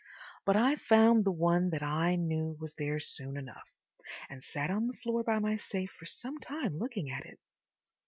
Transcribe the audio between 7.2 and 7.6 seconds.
it.